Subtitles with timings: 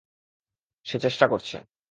[0.85, 1.57] সে চেষ্টা করছে।